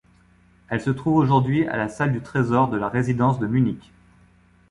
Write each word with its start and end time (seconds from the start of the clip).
Elle 0.69 0.81
se 0.81 0.89
trouve 0.89 1.17
aujourd'hui 1.17 1.67
à 1.67 1.77
la 1.77 1.87
salle 1.87 2.11
du 2.11 2.21
trésor 2.21 2.69
de 2.69 2.77
la 2.77 2.89
résidence 2.89 3.37
de 3.37 3.45
Munich. 3.45 3.91